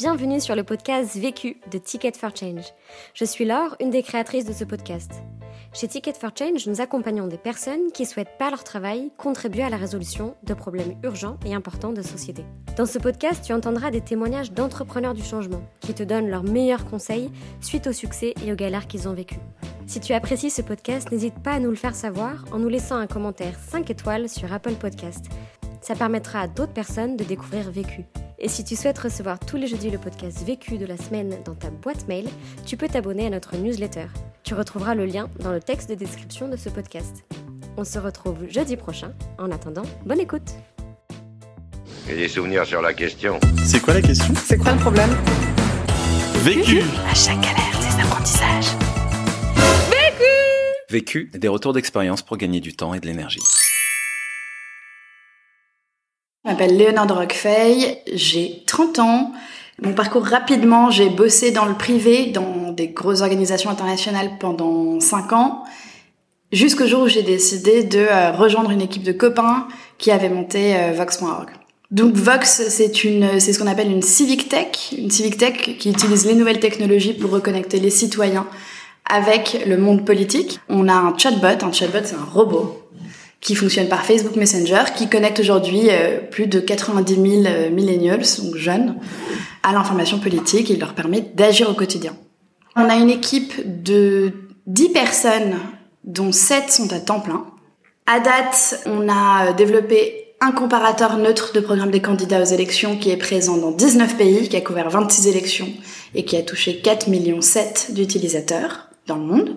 Bienvenue 0.00 0.40
sur 0.40 0.54
le 0.54 0.62
podcast 0.62 1.16
Vécu 1.16 1.56
de 1.72 1.76
Ticket 1.76 2.12
for 2.12 2.30
Change. 2.32 2.72
Je 3.14 3.24
suis 3.24 3.44
Laure, 3.44 3.74
une 3.80 3.90
des 3.90 4.04
créatrices 4.04 4.44
de 4.44 4.52
ce 4.52 4.62
podcast. 4.62 5.10
Chez 5.72 5.88
Ticket 5.88 6.12
for 6.12 6.30
Change, 6.38 6.68
nous 6.68 6.80
accompagnons 6.80 7.26
des 7.26 7.36
personnes 7.36 7.90
qui 7.92 8.06
souhaitent 8.06 8.38
par 8.38 8.50
leur 8.50 8.62
travail 8.62 9.10
contribuer 9.18 9.64
à 9.64 9.70
la 9.70 9.76
résolution 9.76 10.36
de 10.44 10.54
problèmes 10.54 10.94
urgents 11.02 11.36
et 11.44 11.52
importants 11.52 11.92
de 11.92 12.02
société. 12.02 12.44
Dans 12.76 12.86
ce 12.86 13.00
podcast, 13.00 13.42
tu 13.44 13.52
entendras 13.52 13.90
des 13.90 14.00
témoignages 14.00 14.52
d'entrepreneurs 14.52 15.14
du 15.14 15.24
changement 15.24 15.64
qui 15.80 15.94
te 15.94 16.04
donnent 16.04 16.30
leurs 16.30 16.44
meilleurs 16.44 16.84
conseils 16.84 17.32
suite 17.60 17.88
au 17.88 17.92
succès 17.92 18.34
et 18.46 18.52
aux 18.52 18.56
galères 18.56 18.86
qu'ils 18.86 19.08
ont 19.08 19.14
vécues. 19.14 19.40
Si 19.88 19.98
tu 19.98 20.12
apprécies 20.12 20.50
ce 20.50 20.62
podcast, 20.62 21.10
n'hésite 21.10 21.42
pas 21.42 21.54
à 21.54 21.58
nous 21.58 21.70
le 21.70 21.76
faire 21.76 21.96
savoir 21.96 22.44
en 22.52 22.60
nous 22.60 22.68
laissant 22.68 22.98
un 22.98 23.08
commentaire 23.08 23.58
5 23.58 23.90
étoiles 23.90 24.28
sur 24.28 24.52
Apple 24.52 24.74
Podcast. 24.74 25.26
Ça 25.80 25.96
permettra 25.96 26.42
à 26.42 26.46
d'autres 26.46 26.72
personnes 26.72 27.16
de 27.16 27.24
découvrir 27.24 27.68
Vécu. 27.72 28.04
Et 28.40 28.48
si 28.48 28.62
tu 28.62 28.76
souhaites 28.76 28.98
recevoir 28.98 29.40
tous 29.40 29.56
les 29.56 29.66
jeudis 29.66 29.90
le 29.90 29.98
podcast 29.98 30.44
Vécu 30.44 30.78
de 30.78 30.86
la 30.86 30.96
semaine 30.96 31.38
dans 31.44 31.56
ta 31.56 31.70
boîte 31.70 32.06
mail, 32.06 32.28
tu 32.64 32.76
peux 32.76 32.86
t'abonner 32.86 33.26
à 33.26 33.30
notre 33.30 33.56
newsletter. 33.56 34.06
Tu 34.44 34.54
retrouveras 34.54 34.94
le 34.94 35.06
lien 35.06 35.28
dans 35.40 35.50
le 35.50 35.58
texte 35.60 35.90
de 35.90 35.96
description 35.96 36.48
de 36.48 36.56
ce 36.56 36.68
podcast. 36.68 37.24
On 37.76 37.84
se 37.84 37.98
retrouve 37.98 38.48
jeudi 38.48 38.76
prochain. 38.76 39.12
En 39.38 39.50
attendant, 39.50 39.82
bonne 40.06 40.20
écoute. 40.20 40.52
Et 42.08 42.14
des 42.14 42.28
souvenirs 42.28 42.64
sur 42.64 42.80
la 42.80 42.94
question. 42.94 43.40
C'est 43.64 43.80
quoi 43.80 43.94
la 43.94 44.02
question? 44.02 44.32
C'est 44.36 44.56
quoi 44.56 44.72
le 44.72 44.78
problème? 44.78 45.10
Vécu 46.44 46.80
À 47.10 47.14
chaque 47.14 47.40
galère, 47.40 47.78
des 47.80 48.00
apprentissages. 48.00 48.76
Vécu, 50.90 51.30
des 51.34 51.48
retours 51.48 51.72
d'expérience 51.72 52.22
pour 52.22 52.36
gagner 52.36 52.60
du 52.60 52.74
temps 52.74 52.94
et 52.94 53.00
de 53.00 53.06
l'énergie. 53.06 53.42
Je 56.44 56.50
m'appelle 56.50 56.76
Léonard 56.76 57.08
Roquefeuille, 57.18 57.96
j'ai 58.14 58.62
30 58.66 59.00
ans. 59.00 59.32
Mon 59.82 59.92
parcours 59.92 60.24
rapidement, 60.24 60.88
j'ai 60.88 61.08
bossé 61.08 61.50
dans 61.50 61.64
le 61.64 61.74
privé, 61.74 62.26
dans 62.26 62.70
des 62.70 62.88
grosses 62.88 63.22
organisations 63.22 63.70
internationales 63.70 64.30
pendant 64.38 65.00
5 65.00 65.32
ans, 65.32 65.64
jusqu'au 66.52 66.86
jour 66.86 67.02
où 67.02 67.08
j'ai 67.08 67.24
décidé 67.24 67.82
de 67.82 67.98
euh, 67.98 68.30
rejoindre 68.30 68.70
une 68.70 68.80
équipe 68.80 69.02
de 69.02 69.10
copains 69.10 69.66
qui 69.98 70.12
avait 70.12 70.28
monté 70.28 70.76
euh, 70.76 70.92
Vox.org. 70.92 71.48
Donc 71.90 72.14
Vox, 72.14 72.68
c'est 72.68 72.94
ce 72.94 73.58
qu'on 73.58 73.66
appelle 73.66 73.90
une 73.90 74.02
civic 74.02 74.48
tech, 74.48 74.92
une 74.96 75.10
civic 75.10 75.38
tech 75.38 75.76
qui 75.78 75.90
utilise 75.90 76.24
les 76.24 76.34
nouvelles 76.34 76.60
technologies 76.60 77.14
pour 77.14 77.30
reconnecter 77.30 77.80
les 77.80 77.90
citoyens 77.90 78.46
avec 79.10 79.64
le 79.66 79.76
monde 79.76 80.04
politique. 80.04 80.60
On 80.68 80.86
a 80.86 80.94
un 80.94 81.18
chatbot, 81.18 81.64
un 81.64 81.72
chatbot 81.72 82.04
c'est 82.04 82.14
un 82.14 82.28
robot 82.32 82.87
qui 83.40 83.54
fonctionne 83.54 83.88
par 83.88 84.04
Facebook 84.04 84.36
Messenger, 84.36 84.84
qui 84.96 85.08
connecte 85.08 85.40
aujourd'hui 85.40 85.88
euh, 85.90 86.18
plus 86.20 86.46
de 86.46 86.60
90 86.60 87.14
000 87.14 87.26
euh, 87.46 87.70
millennials, 87.70 88.24
donc 88.42 88.56
jeunes, 88.56 88.96
à 89.62 89.72
l'information 89.72 90.18
politique 90.18 90.70
et 90.70 90.76
leur 90.76 90.94
permet 90.94 91.20
d'agir 91.34 91.70
au 91.70 91.74
quotidien. 91.74 92.16
On 92.74 92.88
a 92.88 92.96
une 92.96 93.10
équipe 93.10 93.82
de 93.82 94.32
10 94.66 94.90
personnes, 94.90 95.56
dont 96.04 96.32
7 96.32 96.70
sont 96.70 96.92
à 96.92 97.00
temps 97.00 97.20
plein. 97.20 97.46
À 98.06 98.20
date, 98.20 98.82
on 98.86 99.08
a 99.08 99.52
développé 99.52 100.28
un 100.40 100.52
comparateur 100.52 101.16
neutre 101.18 101.52
de 101.52 101.60
programme 101.60 101.90
des 101.90 102.00
candidats 102.00 102.40
aux 102.40 102.46
élections 102.46 102.96
qui 102.96 103.10
est 103.10 103.16
présent 103.16 103.56
dans 103.56 103.72
19 103.72 104.16
pays, 104.16 104.48
qui 104.48 104.56
a 104.56 104.60
couvert 104.60 104.88
26 104.88 105.26
élections 105.26 105.68
et 106.14 106.24
qui 106.24 106.36
a 106.36 106.42
touché 106.42 106.80
4 106.80 107.08
millions 107.08 107.40
7 107.40 107.90
d'utilisateurs 107.92 108.88
dans 109.06 109.16
le 109.16 109.24
monde. 109.24 109.56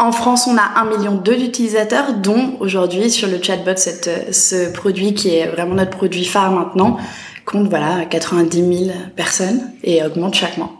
En 0.00 0.12
France, 0.12 0.46
on 0.46 0.56
a 0.56 0.62
1 0.62 0.84
million 0.84 1.16
d'utilisateurs, 1.16 2.14
dont 2.14 2.56
aujourd'hui 2.60 3.10
sur 3.10 3.28
le 3.28 3.42
chatbot, 3.42 3.76
cette, 3.76 4.32
ce 4.32 4.70
produit 4.70 5.12
qui 5.12 5.34
est 5.34 5.48
vraiment 5.48 5.74
notre 5.74 5.90
produit 5.90 6.24
phare 6.24 6.52
maintenant, 6.52 6.98
compte 7.44 7.68
voilà 7.68 8.04
90 8.04 8.84
000 8.86 8.96
personnes 9.16 9.72
et 9.82 10.04
augmente 10.04 10.34
chaque 10.34 10.56
mois. 10.56 10.70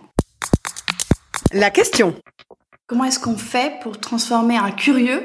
La 1.52 1.70
question. 1.70 2.14
Comment 2.86 3.05
est-ce 3.05 3.19
qu'on 3.19 3.36
fait 3.36 3.80
pour 3.83 3.98
transformer 3.98 4.56
un 4.56 4.70
curieux, 4.70 5.22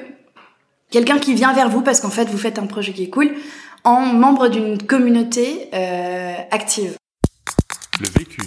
quelqu'un 0.89 1.19
qui 1.19 1.35
vient 1.35 1.53
vers 1.53 1.69
vous 1.69 1.81
parce 1.81 1.99
qu'en 1.99 2.09
fait 2.09 2.25
vous 2.25 2.37
faites 2.37 2.57
un 2.57 2.65
projet 2.65 2.93
qui 2.93 3.03
est 3.03 3.09
cool, 3.09 3.31
en 3.83 3.99
membre 3.99 4.47
d'une 4.47 4.81
communauté 4.81 5.69
euh, 5.73 6.33
active? 6.49 6.95
Le 7.99 8.07
vécu. 8.07 8.41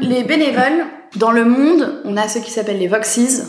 Les 0.00 0.24
bénévoles, 0.24 0.86
dans 1.14 1.30
le 1.30 1.44
monde, 1.44 2.02
on 2.04 2.16
a 2.16 2.26
ceux 2.28 2.40
qui 2.40 2.50
s'appellent 2.50 2.78
les 2.78 2.88
Voxies. 2.88 3.42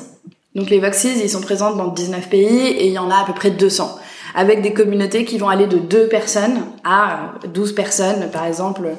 Donc 0.58 0.72
les 0.72 0.80
Voxies, 0.80 1.20
ils 1.22 1.30
sont 1.30 1.42
présents 1.42 1.76
dans 1.76 1.90
19 1.90 2.30
pays 2.30 2.68
et 2.68 2.88
il 2.88 2.92
y 2.92 2.98
en 2.98 3.12
a 3.12 3.18
à 3.18 3.26
peu 3.26 3.34
près 3.34 3.52
200. 3.52 4.00
Avec 4.34 4.64
des 4.64 4.74
communautés 4.74 5.24
qui 5.24 5.38
vont 5.38 5.50
aller 5.50 5.68
de 5.68 5.78
2 5.78 6.08
personnes 6.08 6.66
à 6.84 7.34
12 7.54 7.76
personnes. 7.76 8.30
Par 8.34 8.46
exemple, 8.46 8.90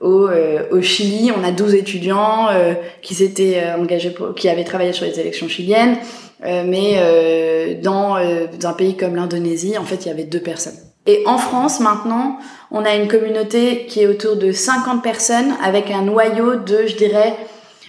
au, 0.00 0.28
euh, 0.28 0.62
au 0.70 0.80
Chili, 0.80 1.32
on 1.36 1.42
a 1.42 1.50
12 1.50 1.74
étudiants 1.74 2.46
euh, 2.50 2.74
qui 3.02 3.16
s'étaient 3.16 3.60
euh, 3.64 3.82
engagés, 3.82 4.10
pour, 4.10 4.32
qui 4.36 4.48
avaient 4.48 4.62
travaillé 4.62 4.92
sur 4.92 5.04
les 5.04 5.18
élections 5.18 5.48
chiliennes. 5.48 5.96
Euh, 6.44 6.62
mais 6.64 6.94
euh, 6.98 7.74
dans, 7.82 8.14
dans 8.60 8.68
un 8.68 8.72
pays 8.72 8.96
comme 8.96 9.16
l'Indonésie, 9.16 9.76
en 9.78 9.84
fait, 9.84 10.06
il 10.06 10.08
y 10.08 10.10
avait 10.12 10.22
deux 10.22 10.40
personnes. 10.40 10.78
Et 11.06 11.24
en 11.26 11.36
France, 11.36 11.80
maintenant, 11.80 12.38
on 12.70 12.84
a 12.84 12.94
une 12.94 13.08
communauté 13.08 13.86
qui 13.86 14.02
est 14.02 14.06
autour 14.06 14.36
de 14.36 14.52
50 14.52 15.02
personnes 15.02 15.52
avec 15.64 15.90
un 15.90 16.02
noyau 16.02 16.54
de, 16.54 16.86
je 16.86 16.94
dirais, 16.94 17.34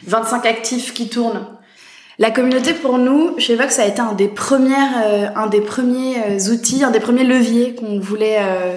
25 0.07 0.47
actifs 0.47 0.95
qui 0.95 1.09
tournent. 1.09 1.45
La 2.19 2.29
communauté 2.29 2.74
pour 2.74 3.00
nous, 3.00 3.40
chez 3.40 3.56
Vox, 3.56 3.75
ça 3.75 3.84
a 3.84 3.88
été 3.88 4.00
un 4.00 4.13
des 4.13 4.28
premiers, 4.28 4.74
euh, 5.03 5.28
un 5.35 5.47
des 5.47 5.62
premiers 5.62 6.18
euh, 6.18 6.53
outils, 6.53 6.84
un 6.84 6.91
des 6.91 7.00
premiers 7.00 7.24
leviers 7.24 7.74
qu'on 7.74 8.00
voulait, 8.00 8.38
euh, 8.40 8.75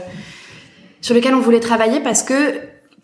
sur 1.03 1.15
lesquels 1.15 1.35
on 1.35 1.41
voulait 1.41 1.61
travailler 1.61 2.01
parce 2.01 2.23
que, 2.23 2.55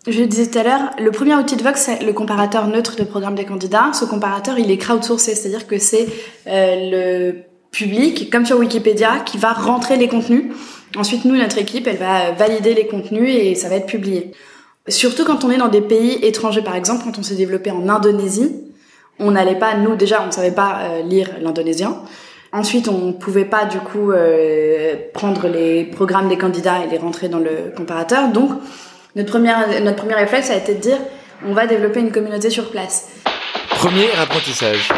je 0.07 0.19
le 0.19 0.27
disais 0.27 0.47
tout 0.47 0.57
à 0.57 0.63
l'heure, 0.63 0.89
le 0.99 1.11
premier 1.11 1.35
outil 1.35 1.55
de 1.55 1.63
Vox, 1.63 1.79
c'est 1.79 2.03
le 2.03 2.11
comparateur 2.13 2.67
neutre 2.67 2.95
de 2.97 3.03
programme 3.03 3.35
des 3.35 3.45
candidats. 3.45 3.91
Ce 3.93 4.03
comparateur, 4.03 4.59
il 4.59 4.69
est 4.69 4.77
crowdsourcé, 4.77 5.33
c'est-à-dire 5.33 5.65
que 5.65 5.77
c'est 5.77 6.07
le 6.45 7.35
public, 7.71 8.29
comme 8.29 8.45
sur 8.45 8.59
Wikipédia, 8.59 9.19
qui 9.25 9.37
va 9.37 9.53
rentrer 9.53 9.95
les 9.95 10.09
contenus. 10.09 10.51
Ensuite, 10.97 11.23
nous, 11.23 11.37
notre 11.37 11.57
équipe, 11.57 11.87
elle 11.87 11.97
va 11.97 12.31
valider 12.31 12.73
les 12.73 12.85
contenus 12.85 13.29
et 13.33 13.55
ça 13.55 13.69
va 13.69 13.75
être 13.75 13.85
publié. 13.85 14.31
Surtout 14.89 15.23
quand 15.23 15.45
on 15.45 15.51
est 15.51 15.57
dans 15.57 15.69
des 15.69 15.79
pays 15.79 16.19
étrangers, 16.21 16.63
par 16.63 16.75
exemple, 16.75 17.05
quand 17.05 17.17
on 17.17 17.23
s'est 17.23 17.35
développé 17.35 17.71
en 17.71 17.87
Indonésie, 17.87 18.51
on 19.19 19.31
n'allait 19.31 19.59
pas, 19.59 19.75
nous 19.75 19.95
déjà, 19.95 20.21
on 20.21 20.27
ne 20.27 20.31
savait 20.31 20.51
pas 20.51 20.79
euh, 20.81 21.01
lire 21.03 21.29
l'indonésien. 21.41 21.97
Ensuite, 22.51 22.87
on 22.87 23.07
ne 23.07 23.11
pouvait 23.13 23.45
pas 23.45 23.65
du 23.65 23.79
coup 23.79 24.11
euh, 24.11 24.95
prendre 25.13 25.47
les 25.47 25.85
programmes 25.85 26.29
des 26.29 26.37
candidats 26.37 26.85
et 26.85 26.89
les 26.89 26.97
rentrer 26.99 27.27
dans 27.27 27.39
le 27.39 27.73
comparateur. 27.75 28.29
Donc, 28.29 28.51
notre, 29.15 29.29
première, 29.29 29.81
notre 29.81 29.97
premier 29.97 30.15
réflexe 30.15 30.51
a 30.51 30.55
été 30.55 30.75
de 30.75 30.79
dire, 30.79 30.97
on 31.45 31.53
va 31.53 31.65
développer 31.65 31.99
une 31.99 32.11
communauté 32.11 32.49
sur 32.49 32.69
place. 32.69 33.09
Premier 33.69 34.07
apprentissage. 34.21 34.89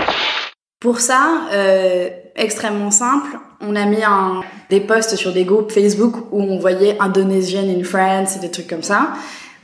Pour 0.80 1.00
ça, 1.00 1.48
euh, 1.54 2.10
extrêmement 2.36 2.92
simple, 2.92 3.38
on 3.62 3.76
a 3.76 3.86
mis 3.86 4.04
un, 4.04 4.42
des 4.70 4.82
posts 4.82 5.16
sur 5.16 5.32
des 5.32 5.46
groupes 5.46 5.72
Facebook 5.72 6.16
où 6.32 6.42
on 6.42 6.60
voyait 6.60 6.98
Indonesian 7.00 7.64
in 7.64 7.84
France 7.84 8.36
et 8.36 8.40
des 8.40 8.52
trucs 8.52 8.68
comme 8.68 8.84
ça. 8.84 9.14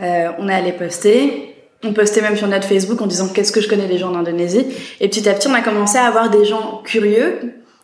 Euh, 0.02 0.32
on 0.40 0.48
est 0.50 0.54
allé 0.54 0.72
poster. 0.72 1.51
On 1.84 1.94
postait 1.94 2.22
même 2.22 2.38
sur 2.38 2.48
notre 2.48 2.68
Facebook 2.68 3.02
en 3.02 3.08
disant 3.08 3.28
qu'est-ce 3.30 3.52
que 3.52 3.62
je 3.62 3.68
connais 3.68 3.88
des 3.88 3.98
gens 3.98 4.12
en 4.12 4.16
Indonésie. 4.16 4.68
Et 5.00 5.08
petit 5.08 5.28
à 5.28 5.34
petit, 5.34 5.48
on 5.48 5.54
a 5.54 5.62
commencé 5.62 5.98
à 5.98 6.06
avoir 6.06 6.30
des 6.30 6.46
gens 6.46 6.82
curieux 6.84 7.40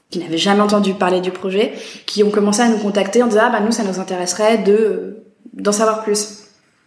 qui 0.10 0.20
n'avaient 0.20 0.38
jamais 0.38 0.62
entendu 0.62 0.94
parler 0.94 1.20
du 1.20 1.32
projet, 1.32 1.74
qui 2.06 2.24
ont 2.24 2.30
commencé 2.30 2.62
à 2.62 2.70
nous 2.70 2.78
contacter 2.78 3.24
en 3.24 3.28
disant 3.28 3.42
ah 3.46 3.50
bah 3.50 3.60
nous 3.60 3.72
ça 3.72 3.84
nous 3.84 4.00
intéresserait 4.00 4.60
de 4.60 5.18
d'en 5.54 5.72
savoir 5.72 6.04
plus. 6.04 6.44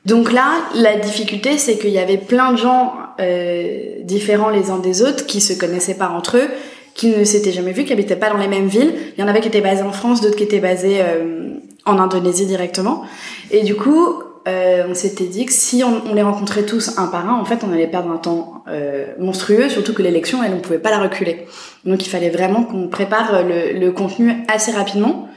Donc 0.06 0.32
là, 0.32 0.52
la 0.74 0.96
difficulté, 0.96 1.58
c'est 1.58 1.76
qu'il 1.78 1.90
y 1.90 1.98
avait 1.98 2.16
plein 2.16 2.52
de 2.52 2.56
gens 2.56 2.94
euh, 3.20 4.02
différents 4.02 4.48
les 4.48 4.70
uns 4.70 4.78
des 4.78 5.02
autres 5.02 5.26
qui 5.26 5.40
se 5.40 5.52
connaissaient 5.52 5.94
pas 5.94 6.08
entre 6.08 6.38
eux, 6.38 6.48
qui 6.94 7.08
ne 7.08 7.24
s'étaient 7.24 7.52
jamais 7.52 7.72
vus, 7.72 7.84
qui 7.84 7.92
habitaient 7.92 8.16
pas 8.16 8.30
dans 8.30 8.38
les 8.38 8.48
mêmes 8.48 8.68
villes. 8.68 8.94
Il 9.16 9.20
y 9.20 9.24
en 9.24 9.28
avait 9.28 9.40
qui 9.40 9.48
étaient 9.48 9.60
basés 9.60 9.82
en 9.82 9.92
France, 9.92 10.20
d'autres 10.22 10.36
qui 10.36 10.44
étaient 10.44 10.60
basés 10.60 11.00
euh, 11.00 11.50
en 11.84 11.98
Indonésie 11.98 12.46
directement. 12.46 13.02
Et 13.50 13.62
du 13.62 13.74
coup, 13.74 14.22
euh, 14.48 14.84
on 14.88 14.94
s'était 14.94 15.26
dit 15.26 15.44
que 15.44 15.52
si 15.52 15.84
on, 15.84 16.14
les 16.14 16.22
rencontrait 16.22 16.64
tous 16.64 16.98
un 16.98 17.06
par 17.06 17.28
un, 17.28 17.38
en 17.38 17.44
fait, 17.44 17.62
on 17.62 17.72
allait 17.72 17.86
perdre 17.86 18.10
un 18.10 18.16
temps 18.16 18.64
euh, 18.68 19.06
monstrueux, 19.18 19.68
surtout 19.68 19.92
que 19.92 20.02
l'élection, 20.02 20.42
elle, 20.42 20.54
on 20.54 20.60
pouvait 20.60 20.78
pas 20.78 20.90
la 20.90 20.98
reculer. 20.98 21.46
Donc, 21.84 22.06
il 22.06 22.08
fallait 22.08 22.30
vraiment 22.30 22.64
qu'on 22.64 22.88
prépare 22.88 23.42
le, 23.44 23.90
contenu 23.90 24.44
assez 24.48 24.72
rapidement. 24.72 25.28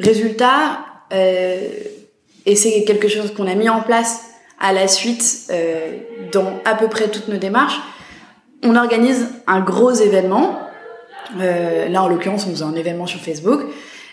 Résultat, 0.00 0.80
euh, 1.12 1.60
et 2.46 2.56
c'est 2.56 2.84
quelque 2.84 3.08
chose 3.08 3.34
qu'on 3.34 3.46
a 3.46 3.54
mis 3.54 3.68
en 3.68 3.82
place 3.82 4.22
à 4.58 4.72
la 4.72 4.88
suite 4.88 5.52
dans 6.32 6.60
à 6.64 6.74
peu 6.74 6.88
près 6.88 7.08
toutes 7.08 7.28
nos 7.28 7.36
démarches. 7.36 7.78
On 8.62 8.74
organise 8.74 9.28
un 9.46 9.60
gros 9.60 9.92
événement. 9.92 10.58
Là, 11.38 12.02
en 12.02 12.08
l'occurrence, 12.08 12.46
on 12.46 12.50
faisait 12.50 12.64
un 12.64 12.74
événement 12.74 13.06
sur 13.06 13.20
Facebook. 13.20 13.60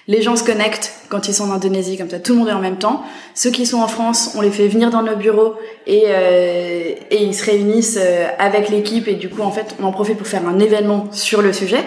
Les 0.08 0.22
gens 0.22 0.36
se 0.36 0.44
connectent 0.44 0.94
quand 1.10 1.28
ils 1.30 1.34
sont 1.34 1.50
en 1.50 1.54
Indonésie, 1.54 1.98
comme 1.98 2.10
ça, 2.10 2.20
tout 2.20 2.34
le 2.34 2.40
monde 2.40 2.50
est 2.50 2.54
en 2.54 2.60
même 2.60 2.78
temps. 2.78 3.04
Ceux 3.36 3.52
qui 3.52 3.66
sont 3.66 3.80
en 3.80 3.88
France, 3.88 4.34
on 4.36 4.42
les 4.42 4.52
fait 4.52 4.68
venir 4.68 4.90
dans 4.90 5.02
nos 5.02 5.16
bureaux 5.16 5.56
et, 5.88 6.04
euh, 6.08 6.94
et 7.10 7.24
ils 7.24 7.34
se 7.34 7.46
réunissent 7.46 8.00
euh, 8.02 8.28
avec 8.38 8.70
l'équipe 8.70 9.08
et 9.08 9.14
du 9.14 9.30
coup, 9.30 9.42
en 9.42 9.52
fait, 9.52 9.76
on 9.80 9.86
en 9.86 9.92
profite 9.92 10.18
pour 10.18 10.28
faire 10.28 10.46
un 10.48 10.60
événement 10.60 11.08
sur 11.12 11.42
le 11.42 11.54
sujet, 11.54 11.84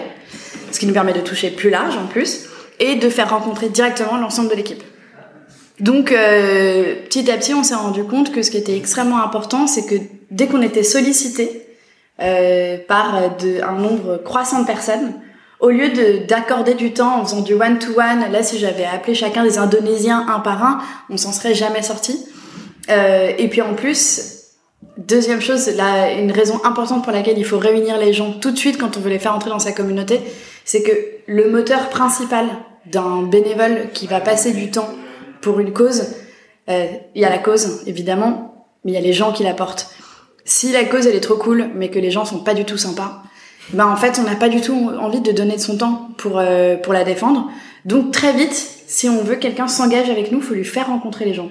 ce 0.71 0.79
qui 0.79 0.87
nous 0.87 0.93
permet 0.93 1.13
de 1.13 1.21
toucher 1.21 1.51
plus 1.51 1.69
large 1.69 1.95
en 1.95 2.07
plus 2.07 2.45
et 2.79 2.95
de 2.95 3.09
faire 3.09 3.29
rencontrer 3.29 3.69
directement 3.69 4.17
l'ensemble 4.17 4.49
de 4.49 4.55
l'équipe. 4.55 4.83
Donc 5.79 6.11
euh, 6.11 6.95
petit 7.05 7.29
à 7.29 7.37
petit, 7.37 7.53
on 7.53 7.63
s'est 7.63 7.75
rendu 7.75 8.03
compte 8.03 8.31
que 8.31 8.41
ce 8.41 8.49
qui 8.49 8.57
était 8.57 8.75
extrêmement 8.75 9.21
important, 9.23 9.67
c'est 9.67 9.85
que 9.85 9.95
dès 10.31 10.47
qu'on 10.47 10.61
était 10.61 10.83
sollicité 10.83 11.67
euh, 12.19 12.77
par 12.87 13.37
de, 13.37 13.61
un 13.61 13.73
nombre 13.73 14.17
croissant 14.17 14.61
de 14.61 14.65
personnes, 14.65 15.13
au 15.59 15.69
lieu 15.69 15.89
de 15.89 16.25
d'accorder 16.27 16.75
du 16.75 16.93
temps 16.93 17.19
en 17.19 17.25
faisant 17.25 17.41
du 17.41 17.53
one 17.53 17.79
to 17.79 17.91
one, 17.99 18.31
là 18.31 18.43
si 18.43 18.59
j'avais 18.59 18.85
appelé 18.85 19.15
chacun 19.15 19.43
des 19.43 19.57
Indonésiens 19.57 20.25
un 20.27 20.39
par 20.39 20.63
un, 20.63 20.79
on 21.09 21.17
s'en 21.17 21.31
serait 21.31 21.55
jamais 21.55 21.81
sorti. 21.81 22.25
Euh, 22.89 23.31
et 23.37 23.47
puis 23.49 23.61
en 23.61 23.73
plus, 23.73 24.37
deuxième 24.97 25.41
chose, 25.41 25.67
là, 25.75 26.13
une 26.13 26.31
raison 26.31 26.59
importante 26.63 27.03
pour 27.03 27.11
laquelle 27.11 27.37
il 27.37 27.45
faut 27.45 27.59
réunir 27.59 27.97
les 27.97 28.13
gens 28.13 28.33
tout 28.33 28.51
de 28.51 28.57
suite 28.57 28.77
quand 28.77 28.97
on 28.97 28.99
veut 28.99 29.09
les 29.09 29.19
faire 29.19 29.35
entrer 29.35 29.49
dans 29.49 29.59
sa 29.59 29.71
communauté, 29.71 30.21
c'est 30.63 30.83
que 30.83 30.91
le 31.27 31.49
moteur 31.49 31.89
principal 31.89 32.47
d'un 32.85 33.23
bénévole 33.23 33.89
qui 33.93 34.07
va 34.07 34.21
passer 34.21 34.53
du 34.53 34.71
temps 34.71 34.89
pour 35.41 35.59
une 35.59 35.73
cause, 35.73 36.07
euh, 36.69 36.87
il 37.15 37.21
y 37.21 37.25
a 37.25 37.29
la 37.29 37.37
cause 37.39 37.83
évidemment, 37.85 38.67
mais 38.83 38.91
il 38.91 38.95
y 38.95 38.97
a 38.97 39.01
les 39.01 39.13
gens 39.13 39.33
qui 39.33 39.43
la 39.43 39.53
portent. 39.53 39.89
Si 40.45 40.71
la 40.71 40.85
cause 40.85 41.05
elle 41.07 41.15
est 41.15 41.21
trop 41.21 41.35
cool, 41.35 41.69
mais 41.75 41.89
que 41.89 41.99
les 41.99 42.11
gens 42.11 42.23
sont 42.23 42.39
pas 42.39 42.53
du 42.53 42.63
tout 42.63 42.77
sympas, 42.77 43.21
ben 43.73 43.85
en 43.85 43.95
fait 43.95 44.19
on 44.19 44.23
n'a 44.23 44.35
pas 44.35 44.49
du 44.49 44.61
tout 44.61 44.91
envie 44.99 45.21
de 45.21 45.31
donner 45.31 45.55
de 45.55 45.61
son 45.61 45.77
temps 45.77 46.09
pour 46.17 46.39
euh, 46.39 46.77
pour 46.77 46.93
la 46.93 47.03
défendre. 47.03 47.49
Donc 47.85 48.11
très 48.11 48.33
vite, 48.33 48.53
si 48.87 49.09
on 49.09 49.23
veut 49.23 49.35
que 49.35 49.41
quelqu'un 49.41 49.67
s'engage 49.67 50.09
avec 50.09 50.31
nous, 50.31 50.41
faut 50.41 50.53
lui 50.53 50.65
faire 50.65 50.87
rencontrer 50.87 51.25
les 51.25 51.33
gens. 51.33 51.49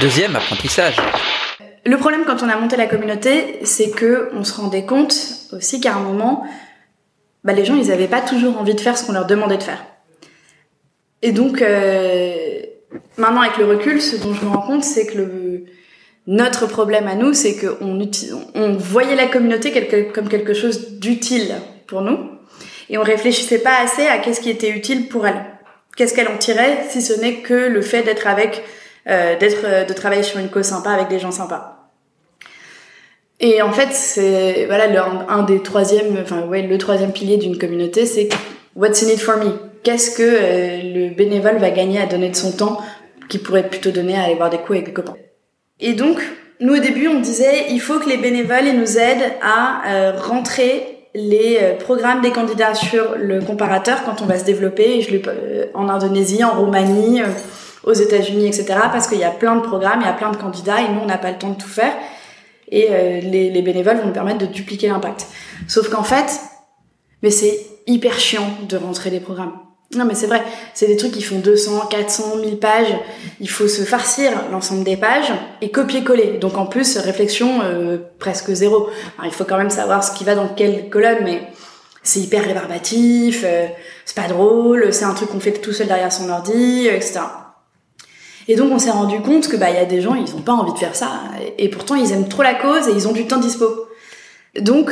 Deuxième 0.00 0.36
apprentissage. 0.36 0.96
Le 1.84 1.96
problème 1.96 2.24
quand 2.26 2.42
on 2.42 2.48
a 2.48 2.56
monté 2.56 2.76
la 2.76 2.86
communauté, 2.86 3.58
c'est 3.64 3.90
que 3.90 4.30
on 4.34 4.44
se 4.44 4.54
rendait 4.54 4.84
compte 4.84 5.14
aussi 5.52 5.80
qu'à 5.80 5.94
un 5.94 6.00
moment, 6.00 6.44
bah, 7.44 7.52
les 7.52 7.64
gens 7.64 7.74
ils 7.74 7.90
avaient 7.90 8.08
pas 8.08 8.20
toujours 8.20 8.58
envie 8.58 8.74
de 8.74 8.80
faire 8.80 8.96
ce 8.96 9.04
qu'on 9.04 9.12
leur 9.12 9.26
demandait 9.26 9.58
de 9.58 9.62
faire. 9.62 9.84
Et 11.22 11.32
donc 11.32 11.60
euh, 11.60 12.60
maintenant 13.18 13.42
avec 13.42 13.58
le 13.58 13.66
recul, 13.66 14.00
ce 14.00 14.16
dont 14.16 14.32
je 14.32 14.44
me 14.44 14.50
rends 14.50 14.62
compte, 14.62 14.84
c'est 14.84 15.06
que 15.06 15.18
le 15.18 15.64
notre 16.30 16.66
problème 16.66 17.08
à 17.08 17.16
nous, 17.16 17.34
c'est 17.34 17.56
qu'on 17.56 18.00
on 18.54 18.72
voyait 18.74 19.16
la 19.16 19.26
communauté 19.26 19.72
comme 20.14 20.28
quelque 20.28 20.54
chose 20.54 20.92
d'utile 20.92 21.56
pour 21.88 22.02
nous, 22.02 22.18
et 22.88 22.98
on 22.98 23.02
réfléchissait 23.02 23.58
pas 23.58 23.80
assez 23.82 24.06
à 24.06 24.18
qu'est-ce 24.18 24.40
qui 24.40 24.48
était 24.48 24.70
utile 24.70 25.08
pour 25.08 25.26
elle. 25.26 25.44
Qu'est-ce 25.96 26.14
qu'elle 26.14 26.28
en 26.28 26.36
tirait, 26.38 26.84
si 26.88 27.02
ce 27.02 27.20
n'est 27.20 27.38
que 27.38 27.54
le 27.54 27.82
fait 27.82 28.04
d'être 28.04 28.28
avec, 28.28 28.62
euh, 29.08 29.36
d'être, 29.38 29.64
euh, 29.64 29.84
de 29.84 29.92
travailler 29.92 30.22
sur 30.22 30.38
une 30.38 30.50
cause 30.50 30.66
sympa 30.66 30.90
avec 30.90 31.08
des 31.08 31.18
gens 31.18 31.32
sympas. 31.32 31.90
Et 33.40 33.60
en 33.60 33.72
fait, 33.72 33.88
c'est 33.90 34.66
voilà 34.66 34.86
le, 34.86 35.00
un 35.28 35.42
des 35.42 35.60
troisièmes, 35.60 36.16
enfin 36.22 36.46
ouais, 36.46 36.62
le 36.62 36.78
troisième 36.78 37.10
pilier 37.10 37.38
d'une 37.38 37.58
communauté, 37.58 38.06
c'est 38.06 38.28
what's 38.76 39.02
in 39.02 39.08
it 39.08 39.18
for 39.18 39.36
me? 39.38 39.50
Qu'est-ce 39.82 40.16
que 40.16 40.22
euh, 40.22 41.08
le 41.08 41.12
bénévole 41.12 41.56
va 41.56 41.72
gagner 41.72 42.00
à 42.00 42.06
donner 42.06 42.30
de 42.30 42.36
son 42.36 42.52
temps, 42.52 42.78
qui 43.28 43.38
pourrait 43.38 43.68
plutôt 43.68 43.90
donner 43.90 44.16
à 44.16 44.22
aller 44.22 44.36
voir 44.36 44.48
des 44.48 44.58
coups 44.58 44.78
avec 44.78 44.86
des 44.86 44.92
copains? 44.92 45.16
Et 45.80 45.94
donc, 45.94 46.20
nous 46.60 46.74
au 46.74 46.78
début, 46.78 47.08
on 47.08 47.20
disait, 47.20 47.66
il 47.70 47.80
faut 47.80 47.98
que 47.98 48.08
les 48.08 48.18
bénévoles 48.18 48.72
nous 48.76 48.98
aident 48.98 49.32
à 49.40 49.82
euh, 49.86 50.12
rentrer 50.20 51.06
les 51.14 51.58
euh, 51.60 51.76
programmes 51.76 52.20
des 52.20 52.30
candidats 52.30 52.74
sur 52.74 53.16
le 53.16 53.40
comparateur 53.40 54.04
quand 54.04 54.20
on 54.22 54.26
va 54.26 54.38
se 54.38 54.44
développer 54.44 55.00
je 55.00 55.16
euh, 55.26 55.66
en 55.74 55.88
Indonésie, 55.88 56.44
en 56.44 56.60
Roumanie, 56.60 57.22
aux 57.84 57.94
États-Unis, 57.94 58.46
etc. 58.46 58.66
Parce 58.92 59.08
qu'il 59.08 59.18
y 59.18 59.24
a 59.24 59.30
plein 59.30 59.56
de 59.56 59.62
programmes, 59.62 60.00
il 60.02 60.06
y 60.06 60.10
a 60.10 60.12
plein 60.12 60.30
de 60.30 60.36
candidats 60.36 60.82
et 60.82 60.88
nous, 60.88 61.00
on 61.02 61.06
n'a 61.06 61.18
pas 61.18 61.30
le 61.30 61.38
temps 61.38 61.50
de 61.50 61.58
tout 61.58 61.68
faire. 61.68 61.94
Et 62.72 62.86
les, 63.22 63.50
les 63.50 63.62
bénévoles 63.62 63.96
vont 63.96 64.06
nous 64.06 64.12
permettre 64.12 64.38
de 64.38 64.46
dupliquer 64.46 64.86
l'impact. 64.86 65.26
Sauf 65.66 65.88
qu'en 65.88 66.04
fait, 66.04 66.38
mais 67.20 67.30
c'est 67.30 67.58
hyper 67.88 68.20
chiant 68.20 68.48
de 68.68 68.76
rentrer 68.76 69.10
les 69.10 69.18
programmes. 69.18 69.54
Non 69.96 70.04
mais 70.04 70.14
c'est 70.14 70.28
vrai, 70.28 70.44
c'est 70.72 70.86
des 70.86 70.96
trucs 70.96 71.10
qui 71.10 71.22
font 71.22 71.40
200, 71.40 71.86
400, 71.90 72.36
1000 72.36 72.58
pages. 72.60 72.94
Il 73.40 73.50
faut 73.50 73.66
se 73.66 73.82
farcir 73.82 74.30
l'ensemble 74.52 74.84
des 74.84 74.96
pages 74.96 75.32
et 75.62 75.72
copier-coller. 75.72 76.38
Donc 76.38 76.56
en 76.58 76.66
plus, 76.66 76.96
réflexion 76.96 77.60
euh, 77.64 77.98
presque 78.20 78.52
zéro. 78.52 78.88
Alors, 79.18 79.26
il 79.26 79.32
faut 79.32 79.44
quand 79.44 79.56
même 79.56 79.70
savoir 79.70 80.04
ce 80.04 80.12
qui 80.12 80.22
va 80.22 80.36
dans 80.36 80.46
quelle 80.46 80.90
colonne, 80.90 81.18
mais 81.24 81.42
c'est 82.04 82.20
hyper 82.20 82.44
rébarbatif, 82.44 83.42
euh, 83.44 83.66
c'est 84.04 84.14
pas 84.14 84.28
drôle, 84.28 84.92
c'est 84.92 85.04
un 85.04 85.12
truc 85.12 85.30
qu'on 85.30 85.40
fait 85.40 85.52
tout 85.52 85.72
seul 85.72 85.88
derrière 85.88 86.12
son 86.12 86.30
ordi, 86.30 86.86
euh, 86.88 86.94
etc. 86.94 87.22
Et 88.46 88.54
donc 88.54 88.70
on 88.70 88.78
s'est 88.78 88.90
rendu 88.92 89.20
compte 89.20 89.48
que 89.48 89.56
bah 89.56 89.70
il 89.70 89.76
y 89.76 89.78
a 89.78 89.84
des 89.84 90.00
gens 90.00 90.14
ils 90.14 90.34
ont 90.34 90.40
pas 90.40 90.52
envie 90.52 90.72
de 90.72 90.78
faire 90.78 90.96
ça 90.96 91.20
et 91.58 91.68
pourtant 91.68 91.94
ils 91.94 92.10
aiment 92.10 92.26
trop 92.28 92.42
la 92.42 92.54
cause 92.54 92.88
et 92.88 92.92
ils 92.92 93.06
ont 93.06 93.12
du 93.12 93.26
temps 93.26 93.36
dispo. 93.36 93.86
Donc 94.58 94.90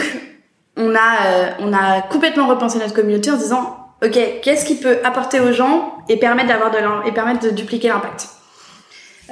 on 0.77 0.95
a 0.95 1.57
on 1.59 1.73
a 1.73 2.03
complètement 2.03 2.47
repensé 2.47 2.79
notre 2.79 2.95
communauté 2.95 3.31
en 3.31 3.37
se 3.37 3.45
disant 3.45 3.88
ok, 4.03 4.19
qu'est-ce 4.43 4.65
qui 4.65 4.77
peut 4.77 4.99
apporter 5.05 5.41
aux 5.41 5.53
gens 5.53 5.95
et 6.09 6.17
permettre 6.17 6.49
d'avoir 6.49 6.71
de 6.71 7.09
et 7.09 7.13
permettre 7.13 7.41
de 7.41 7.51
dupliquer 7.51 7.89
l'impact. 7.89 8.29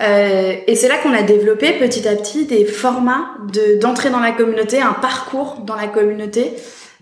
Euh, 0.02 0.56
et 0.66 0.74
c'est 0.74 0.88
là 0.88 0.98
qu'on 0.98 1.14
a 1.14 1.22
développé 1.22 1.72
petit 1.72 2.06
à 2.06 2.14
petit 2.14 2.44
des 2.44 2.66
formats 2.66 3.30
de 3.52 3.78
d'entrée 3.80 4.10
dans 4.10 4.20
la 4.20 4.32
communauté, 4.32 4.80
un 4.80 4.92
parcours 4.92 5.58
dans 5.64 5.76
la 5.76 5.86
communauté. 5.86 6.52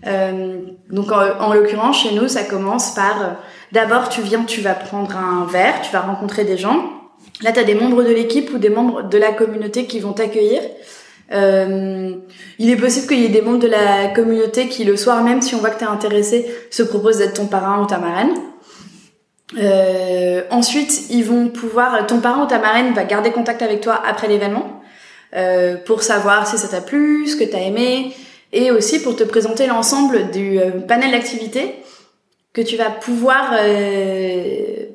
Euh, 0.07 0.61
donc 0.89 1.11
en, 1.11 1.39
en 1.39 1.53
l'occurrence 1.53 2.03
chez 2.03 2.13
nous, 2.13 2.27
ça 2.27 2.43
commence 2.43 2.93
par 2.93 3.21
euh, 3.21 3.29
d'abord 3.71 4.09
tu 4.09 4.21
viens, 4.21 4.43
tu 4.43 4.61
vas 4.61 4.73
prendre 4.73 5.15
un 5.17 5.45
verre, 5.45 5.81
tu 5.81 5.91
vas 5.91 6.01
rencontrer 6.01 6.45
des 6.45 6.57
gens. 6.57 6.91
Là, 7.41 7.51
tu 7.51 7.59
as 7.59 7.63
des 7.63 7.75
membres 7.75 8.03
de 8.03 8.11
l'équipe 8.11 8.53
ou 8.53 8.57
des 8.57 8.69
membres 8.69 9.03
de 9.03 9.17
la 9.17 9.31
communauté 9.33 9.85
qui 9.85 9.99
vont 9.99 10.13
t'accueillir. 10.13 10.61
Euh, 11.31 12.15
il 12.59 12.69
est 12.69 12.75
possible 12.75 13.07
qu'il 13.07 13.19
y 13.19 13.25
ait 13.25 13.29
des 13.29 13.41
membres 13.41 13.59
de 13.59 13.67
la 13.67 14.07
communauté 14.09 14.67
qui, 14.67 14.83
le 14.83 14.95
soir 14.95 15.23
même, 15.23 15.41
si 15.41 15.55
on 15.55 15.59
voit 15.59 15.71
que 15.71 15.79
tu 15.79 15.85
es 15.85 15.87
intéressé, 15.87 16.45
se 16.69 16.83
proposent 16.83 17.17
d'être 17.17 17.33
ton 17.33 17.47
parrain 17.47 17.81
ou 17.81 17.87
ta 17.87 17.97
marraine. 17.97 18.33
Euh, 19.57 20.43
ensuite, 20.49 21.09
ils 21.09 21.23
vont 21.23 21.47
pouvoir, 21.47 22.05
ton 22.07 22.19
parrain 22.19 22.43
ou 22.43 22.47
ta 22.47 22.59
marraine 22.59 22.93
va 22.93 23.03
garder 23.03 23.31
contact 23.31 23.61
avec 23.61 23.81
toi 23.81 24.01
après 24.05 24.27
l'événement 24.27 24.81
euh, 25.35 25.77
pour 25.77 26.03
savoir 26.03 26.47
si 26.47 26.57
ça 26.57 26.67
t'a 26.67 26.81
plu, 26.81 27.27
ce 27.27 27.35
que 27.35 27.43
t'as 27.43 27.59
aimé, 27.59 28.13
et 28.53 28.71
aussi 28.71 29.01
pour 29.01 29.15
te 29.15 29.23
présenter 29.23 29.67
l'ensemble 29.67 30.31
du 30.31 30.59
panel 30.87 31.11
d'activités 31.11 31.75
que 32.53 32.61
tu 32.61 32.77
vas 32.77 32.89
pouvoir, 32.89 33.53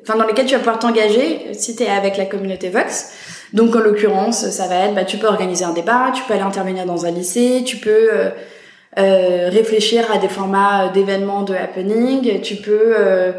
enfin 0.03 0.17
dans 0.17 0.25
lesquels 0.25 0.45
tu 0.45 0.53
vas 0.53 0.59
pouvoir 0.59 0.79
t'engager 0.79 1.53
si 1.53 1.75
tu 1.75 1.83
es 1.83 1.89
avec 1.89 2.17
la 2.17 2.25
communauté 2.25 2.69
Vox. 2.69 3.13
Donc 3.53 3.75
en 3.75 3.79
l'occurrence, 3.79 4.49
ça 4.49 4.67
va 4.67 4.75
être, 4.85 4.95
bah, 4.95 5.03
tu 5.03 5.17
peux 5.17 5.27
organiser 5.27 5.65
un 5.65 5.73
débat, 5.73 6.11
tu 6.13 6.23
peux 6.23 6.33
aller 6.33 6.43
intervenir 6.43 6.85
dans 6.85 7.05
un 7.05 7.11
lycée, 7.11 7.63
tu 7.65 7.77
peux 7.77 8.09
euh, 8.13 8.29
euh, 8.97 9.49
réfléchir 9.49 10.09
à 10.11 10.17
des 10.17 10.29
formats 10.29 10.89
d'événements 10.89 11.43
de 11.43 11.53
happening, 11.53 12.41
tu 12.41 12.55
peux 12.55 12.95
euh, 12.97 13.33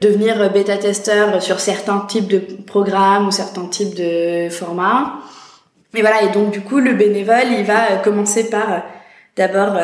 devenir 0.00 0.50
bêta-testeur 0.50 1.42
sur 1.42 1.60
certains 1.60 2.00
types 2.00 2.28
de 2.28 2.38
programmes 2.38 3.28
ou 3.28 3.30
certains 3.30 3.66
types 3.66 3.94
de 3.94 4.48
formats. 4.48 5.18
Et 5.94 6.00
voilà, 6.00 6.22
et 6.22 6.30
donc 6.30 6.50
du 6.50 6.62
coup, 6.62 6.78
le 6.78 6.94
bénévole, 6.94 7.52
il 7.58 7.64
va 7.64 7.98
commencer 8.02 8.48
par 8.48 8.82
d'abord 9.36 9.78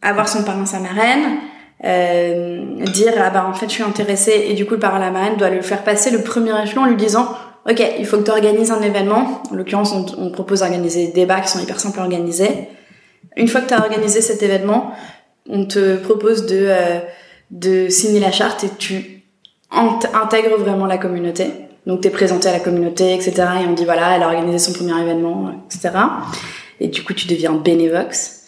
avoir 0.00 0.28
son 0.28 0.42
parrain, 0.42 0.64
sa 0.64 0.80
marraine, 0.80 1.38
euh, 1.84 2.64
dire 2.92 3.12
ah 3.18 3.30
bah 3.30 3.46
en 3.48 3.52
fait 3.52 3.66
je 3.66 3.72
suis 3.72 3.82
intéressée 3.82 4.46
et 4.48 4.54
du 4.54 4.64
coup 4.64 4.74
le 4.74 4.80
parrain 4.80 4.98
la 4.98 5.10
marraine 5.10 5.36
doit 5.36 5.50
le 5.50 5.60
faire 5.60 5.84
passer 5.84 6.10
le 6.10 6.22
premier 6.22 6.52
échelon 6.62 6.82
en 6.82 6.86
lui 6.86 6.96
disant 6.96 7.28
ok 7.68 7.82
il 7.98 8.06
faut 8.06 8.16
que 8.18 8.22
tu 8.22 8.30
organises 8.30 8.70
un 8.70 8.80
événement. 8.80 9.42
En 9.50 9.54
l'occurrence 9.54 9.92
on, 9.92 10.30
propose 10.30 10.60
d'organiser 10.60 11.08
des 11.08 11.12
débats 11.12 11.40
qui 11.40 11.48
sont 11.48 11.60
hyper 11.60 11.78
simples 11.78 12.00
à 12.00 12.02
organiser. 12.02 12.48
Une 13.36 13.48
fois 13.48 13.60
que 13.60 13.68
tu 13.68 13.74
as 13.74 13.80
organisé 13.80 14.22
cet 14.22 14.42
événement 14.42 14.92
on 15.48 15.66
te 15.66 15.96
propose 15.96 16.46
de 16.46 16.66
euh, 16.68 17.00
de 17.50 17.88
signer 17.88 18.20
la 18.20 18.32
charte 18.32 18.64
et 18.64 18.70
tu 18.78 19.22
intègres 19.70 20.56
vraiment 20.56 20.86
la 20.86 20.96
communauté. 20.96 21.46
Donc 21.86 22.00
tu 22.00 22.08
es 22.08 22.10
présenté 22.10 22.48
à 22.48 22.52
la 22.52 22.60
communauté 22.60 23.14
etc 23.14 23.34
et 23.62 23.66
on 23.66 23.74
dit 23.74 23.84
voilà 23.84 24.16
elle 24.16 24.22
a 24.22 24.28
organisé 24.28 24.58
son 24.58 24.72
premier 24.72 24.98
événement 25.02 25.52
etc 25.66 25.98
et 26.80 26.88
du 26.88 27.04
coup 27.04 27.12
tu 27.12 27.26
deviens 27.26 27.52
bénévox 27.52 28.43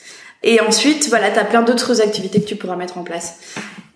et 0.46 0.60
ensuite, 0.60 1.08
voilà, 1.08 1.32
tu 1.32 1.40
as 1.40 1.44
plein 1.44 1.62
d'autres 1.62 2.00
activités 2.00 2.40
que 2.40 2.46
tu 2.46 2.54
pourras 2.54 2.76
mettre 2.76 2.98
en 2.98 3.02
place. 3.02 3.40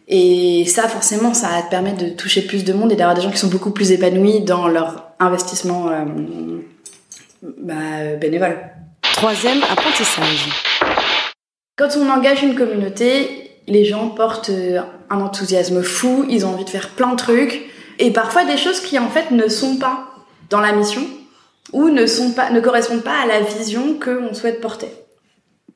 Et 0.08 0.64
ça, 0.66 0.88
forcément, 0.88 1.32
ça 1.32 1.46
va 1.46 1.62
te 1.62 1.70
permettre 1.70 2.04
de 2.04 2.08
toucher 2.08 2.42
plus 2.42 2.64
de 2.64 2.72
monde 2.72 2.90
et 2.90 2.96
d'avoir 2.96 3.14
des 3.14 3.22
gens 3.22 3.30
qui 3.30 3.38
sont 3.38 3.46
beaucoup 3.46 3.70
plus 3.70 3.92
épanouis 3.92 4.40
dans 4.40 4.66
leur 4.66 5.12
investissement 5.20 5.90
euh, 5.90 6.58
bah, 7.42 8.16
bénévole. 8.20 8.58
Troisième 9.14 9.62
apprentissage. 9.62 10.48
Quand 11.78 11.96
on 11.96 12.10
engage 12.10 12.42
une 12.42 12.56
communauté, 12.56 13.52
les 13.68 13.84
gens 13.84 14.08
portent 14.08 14.50
un 15.08 15.20
enthousiasme 15.20 15.84
fou, 15.84 16.26
ils 16.28 16.44
ont 16.44 16.48
envie 16.50 16.64
de 16.64 16.70
faire 16.70 16.88
plein 16.88 17.12
de 17.12 17.16
trucs, 17.16 17.62
et 18.00 18.10
parfois 18.10 18.44
des 18.44 18.56
choses 18.56 18.80
qui 18.80 18.98
en 18.98 19.08
fait 19.08 19.30
ne 19.30 19.46
sont 19.46 19.76
pas 19.76 20.08
dans 20.48 20.60
la 20.60 20.72
mission 20.72 21.02
ou 21.72 21.90
ne 21.90 22.06
sont 22.06 22.32
pas, 22.32 22.50
ne 22.50 22.58
correspondent 22.58 23.04
pas 23.04 23.20
à 23.22 23.26
la 23.26 23.40
vision 23.40 23.94
que 23.94 24.28
on 24.28 24.34
souhaite 24.34 24.60
porter. 24.60 24.88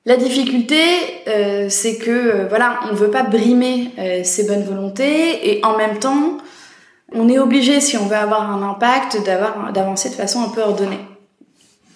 La 0.07 0.17
difficulté, 0.17 0.83
euh, 1.29 1.69
c'est 1.71 1.97
que 1.97 2.11
euh, 2.11 2.47
voilà, 2.49 2.81
on 2.91 2.95
veut 2.95 3.11
pas 3.11 3.23
brimer 3.23 3.91
euh, 3.99 4.23
ses 4.23 4.45
bonnes 4.47 4.65
volontés 4.65 5.51
et 5.51 5.65
en 5.65 5.79
même 5.79 5.99
temps, 5.99 6.39
on 7.13 7.29
est 7.29 7.39
obligé, 7.39 7.81
si 7.81 7.97
on 7.97 8.07
veut 8.07 8.17
avoir 8.17 8.51
un 8.51 8.63
impact, 8.69 9.19
d'avancer 9.25 10.11
de 10.11 10.15
façon 10.15 10.43
un 10.43 10.49
peu 10.49 10.61
ordonnée. 10.61 11.01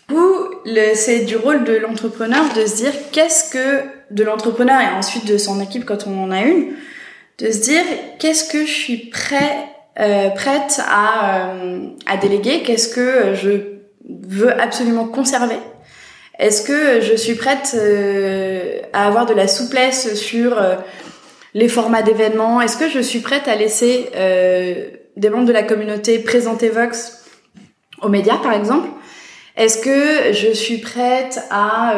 Du 0.08 0.14
coup, 0.14 0.36
c'est 0.94 1.20
du 1.20 1.36
rôle 1.36 1.64
de 1.64 1.74
l'entrepreneur 1.74 2.44
de 2.54 2.64
se 2.64 2.76
dire 2.76 2.92
qu'est-ce 3.12 3.50
que 3.50 3.82
de 4.10 4.24
l'entrepreneur 4.24 4.80
et 4.80 4.96
ensuite 4.96 5.26
de 5.26 5.36
son 5.36 5.60
équipe 5.60 5.84
quand 5.84 6.06
on 6.06 6.22
en 6.22 6.30
a 6.30 6.42
une, 6.42 6.72
de 7.38 7.50
se 7.50 7.60
dire 7.60 7.84
qu'est-ce 8.18 8.48
que 8.50 8.64
je 8.64 8.72
suis 8.72 9.10
prêt 9.10 9.68
euh, 10.00 10.30
prête 10.30 10.80
à, 10.88 11.50
euh, 11.50 11.88
à 12.06 12.16
déléguer 12.16 12.62
Qu'est-ce 12.62 12.88
que 12.88 13.34
je 13.34 13.50
veux 14.08 14.60
absolument 14.60 15.06
conserver 15.06 15.58
Est-ce 16.38 16.62
que 16.62 17.00
je 17.00 17.16
suis 17.16 17.34
prête 17.34 17.74
euh, 17.76 18.80
à 18.92 19.06
avoir 19.06 19.26
de 19.26 19.34
la 19.34 19.48
souplesse 19.48 20.14
sur 20.14 20.60
les 21.54 21.68
formats 21.68 22.02
d'événements? 22.02 22.60
Est-ce 22.60 22.76
que 22.76 22.88
je 22.88 23.00
suis 23.00 23.20
prête 23.20 23.48
à 23.48 23.56
laisser 23.56 24.10
des 25.16 25.30
membres 25.30 25.46
de 25.46 25.52
la 25.52 25.64
communauté 25.64 26.18
présenter 26.20 26.68
Vox 26.68 27.24
aux 28.02 28.08
médias, 28.08 28.36
par 28.36 28.52
exemple? 28.52 28.88
Est-ce 29.56 29.78
que 29.78 30.32
je 30.32 30.52
suis 30.52 30.78
prête 30.78 31.40
à 31.50 31.94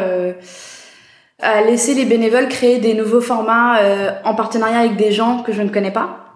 laisser 1.66 1.92
les 1.92 2.06
bénévoles 2.06 2.48
créer 2.48 2.78
des 2.78 2.94
nouveaux 2.94 3.20
formats 3.20 3.78
en 4.24 4.34
partenariat 4.34 4.78
avec 4.78 4.96
des 4.96 5.12
gens 5.12 5.42
que 5.42 5.52
je 5.52 5.60
ne 5.60 5.68
connais 5.68 5.92
pas? 5.92 6.29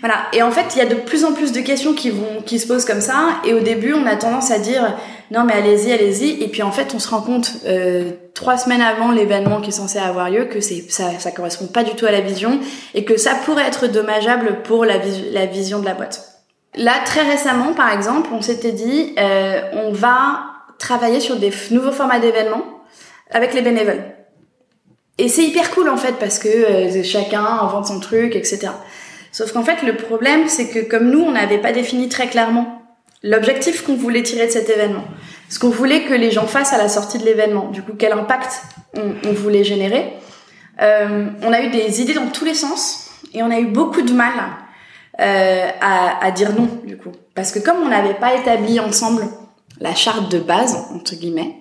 Voilà. 0.00 0.26
Et 0.32 0.42
en 0.42 0.50
fait, 0.50 0.74
il 0.74 0.78
y 0.78 0.82
a 0.82 0.86
de 0.86 0.94
plus 0.94 1.24
en 1.24 1.32
plus 1.32 1.52
de 1.52 1.60
questions 1.60 1.94
qui 1.94 2.10
vont, 2.10 2.42
qui 2.44 2.58
se 2.58 2.66
posent 2.66 2.84
comme 2.84 3.00
ça. 3.00 3.40
Et 3.44 3.54
au 3.54 3.60
début, 3.60 3.92
on 3.92 4.06
a 4.06 4.16
tendance 4.16 4.50
à 4.50 4.58
dire 4.58 4.96
non, 5.30 5.44
mais 5.44 5.52
allez-y, 5.52 5.92
allez-y. 5.92 6.42
Et 6.42 6.48
puis 6.48 6.62
en 6.62 6.72
fait, 6.72 6.94
on 6.94 6.98
se 6.98 7.08
rend 7.08 7.20
compte 7.20 7.52
euh, 7.66 8.10
trois 8.34 8.56
semaines 8.56 8.82
avant 8.82 9.12
l'événement 9.12 9.60
qui 9.60 9.70
est 9.70 9.72
censé 9.72 9.98
avoir 9.98 10.30
lieu 10.30 10.46
que 10.46 10.60
c'est 10.60 10.84
ça, 10.90 11.18
ça 11.18 11.30
correspond 11.30 11.66
pas 11.66 11.84
du 11.84 11.94
tout 11.94 12.06
à 12.06 12.10
la 12.10 12.20
vision 12.20 12.58
et 12.94 13.04
que 13.04 13.16
ça 13.16 13.34
pourrait 13.44 13.66
être 13.66 13.86
dommageable 13.86 14.62
pour 14.62 14.84
la, 14.84 14.94
la 15.32 15.46
vision 15.46 15.80
de 15.80 15.84
la 15.84 15.94
boîte. 15.94 16.40
Là, 16.74 16.92
très 17.04 17.22
récemment, 17.22 17.74
par 17.74 17.92
exemple, 17.92 18.30
on 18.32 18.42
s'était 18.42 18.72
dit 18.72 19.14
euh, 19.18 19.60
on 19.72 19.92
va 19.92 20.44
travailler 20.78 21.20
sur 21.20 21.36
des 21.36 21.52
nouveaux 21.70 21.92
formats 21.92 22.20
d'événements 22.20 22.64
avec 23.30 23.54
les 23.54 23.62
bénévoles. 23.62 24.02
Et 25.18 25.28
c'est 25.28 25.44
hyper 25.44 25.70
cool 25.72 25.88
en 25.90 25.98
fait 25.98 26.14
parce 26.18 26.38
que 26.38 26.48
euh, 26.48 27.02
chacun 27.02 27.44
invente 27.44 27.86
son 27.86 28.00
truc, 28.00 28.34
etc. 28.34 28.68
Sauf 29.32 29.52
qu'en 29.52 29.62
fait, 29.62 29.82
le 29.82 29.96
problème, 29.96 30.48
c'est 30.48 30.68
que 30.68 30.80
comme 30.80 31.10
nous, 31.10 31.20
on 31.20 31.32
n'avait 31.32 31.58
pas 31.58 31.72
défini 31.72 32.08
très 32.08 32.28
clairement 32.28 32.82
l'objectif 33.22 33.84
qu'on 33.84 33.96
voulait 33.96 34.22
tirer 34.22 34.46
de 34.46 34.50
cet 34.50 34.70
événement, 34.70 35.04
ce 35.48 35.58
qu'on 35.58 35.68
voulait 35.68 36.04
que 36.04 36.14
les 36.14 36.30
gens 36.30 36.46
fassent 36.46 36.72
à 36.72 36.78
la 36.78 36.88
sortie 36.88 37.18
de 37.18 37.24
l'événement, 37.24 37.68
du 37.68 37.82
coup, 37.82 37.92
quel 37.98 38.12
impact 38.12 38.62
on, 38.96 39.32
voulait 39.32 39.62
générer, 39.62 40.14
euh, 40.80 41.26
on 41.42 41.52
a 41.52 41.60
eu 41.60 41.68
des 41.68 42.00
idées 42.00 42.14
dans 42.14 42.28
tous 42.28 42.44
les 42.44 42.54
sens 42.54 43.10
et 43.34 43.42
on 43.42 43.50
a 43.50 43.60
eu 43.60 43.66
beaucoup 43.66 44.02
de 44.02 44.12
mal 44.12 44.32
euh, 45.20 45.68
à, 45.80 46.30
dire 46.30 46.52
non, 46.54 46.68
du 46.84 46.96
coup. 46.96 47.12
Parce 47.34 47.52
que 47.52 47.58
comme 47.58 47.76
on 47.82 47.88
n'avait 47.88 48.14
pas 48.14 48.34
établi 48.34 48.80
ensemble 48.80 49.24
la 49.80 49.94
charte 49.94 50.30
de 50.32 50.38
base, 50.38 50.86
entre 50.94 51.14
guillemets, 51.14 51.56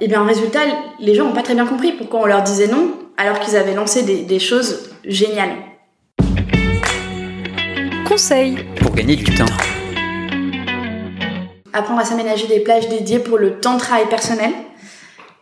et 0.00 0.04
eh 0.06 0.08
bien 0.08 0.22
en 0.22 0.26
résultat, 0.26 0.60
les 0.98 1.14
gens 1.14 1.26
n'ont 1.26 1.34
pas 1.34 1.42
très 1.42 1.54
bien 1.54 1.66
compris 1.66 1.92
pourquoi 1.92 2.20
on 2.20 2.26
leur 2.26 2.42
disait 2.42 2.68
non 2.68 2.94
alors 3.18 3.38
qu'ils 3.38 3.56
avaient 3.58 3.74
lancé 3.74 4.02
des 4.02 4.38
choses 4.38 4.88
géniales 5.04 5.50
conseils 8.10 8.56
pour 8.74 8.92
gagner 8.92 9.14
du 9.14 9.22
temps. 9.22 9.44
Apprendre 11.72 12.00
à 12.00 12.04
s'aménager 12.04 12.48
des 12.48 12.58
plages 12.58 12.88
dédiées 12.88 13.20
pour 13.20 13.38
le 13.38 13.60
temps 13.60 13.74
de 13.74 13.78
travail 13.78 14.08
personnel 14.08 14.50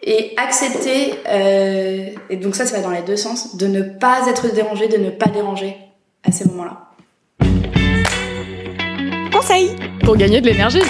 et 0.03 0.35
accepter, 0.37 1.15
euh, 1.29 2.11
et 2.29 2.37
donc 2.37 2.55
ça, 2.55 2.67
ça 2.67 2.77
va 2.77 2.83
dans 2.83 2.91
les 2.91 3.01
deux 3.01 3.17
sens, 3.17 3.57
de 3.57 3.67
ne 3.67 3.81
pas 3.81 4.29
être 4.29 4.53
dérangé, 4.55 4.87
de 4.87 4.99
ne 4.99 5.09
pas 5.09 5.31
déranger 5.31 5.79
à 6.25 6.31
ces 6.31 6.45
moments-là. 6.45 6.91
Conseil 9.33 9.75
pour 10.05 10.19
gagner 10.19 10.43
de 10.43 10.47
l'énergie. 10.47 10.83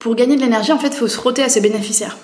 Pour 0.00 0.16
gagner 0.16 0.34
de 0.34 0.40
l'énergie, 0.40 0.72
en 0.72 0.78
fait, 0.78 0.88
il 0.88 0.96
faut 0.96 1.06
se 1.06 1.16
frotter 1.16 1.44
à 1.44 1.48
ses 1.48 1.60
bénéficiaires. 1.60 2.16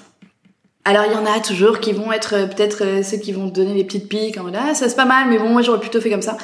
Alors 0.85 1.05
il 1.05 1.13
y 1.13 1.17
en 1.17 1.27
a 1.27 1.39
toujours 1.39 1.81
qui 1.81 1.93
vont 1.93 2.11
être 2.13 2.35
euh, 2.35 2.47
peut-être 2.47 2.83
euh, 2.83 3.03
ceux 3.03 3.19
qui 3.19 3.33
vont 3.33 3.47
donner 3.47 3.75
les 3.75 3.85
petites 3.85 4.09
piques 4.09 4.39
en 4.39 4.45
mode 4.45 4.57
ah 4.59 4.75
ça 4.75 4.89
c'est 4.89 4.97
pas 4.97 5.05
mal 5.05 5.29
mais 5.29 5.37
bon 5.37 5.51
moi 5.51 5.61
j'aurais 5.61 5.81
plutôt 5.81 6.01
fait 6.01 6.09
comme 6.09 6.23
ça. 6.23 6.39